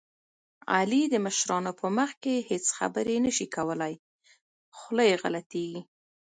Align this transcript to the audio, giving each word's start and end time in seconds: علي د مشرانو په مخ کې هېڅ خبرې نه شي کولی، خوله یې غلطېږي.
علي 0.75 1.03
د 1.09 1.15
مشرانو 1.25 1.71
په 1.79 1.87
مخ 1.97 2.09
کې 2.23 2.35
هېڅ 2.49 2.65
خبرې 2.77 3.17
نه 3.25 3.31
شي 3.37 3.47
کولی، 3.55 3.93
خوله 4.77 5.03
یې 5.09 5.15
غلطېږي. 5.23 5.81